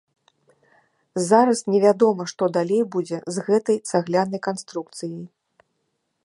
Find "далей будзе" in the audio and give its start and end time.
2.57-3.17